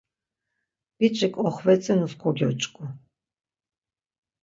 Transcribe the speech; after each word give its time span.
Biç̌ik 0.97 1.33
oxvetzinus 1.47 2.13
kogyoç̌ǩu. 2.21 2.83